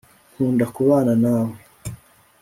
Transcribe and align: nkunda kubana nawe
nkunda 0.33 0.65
kubana 0.75 1.13
nawe 1.23 1.57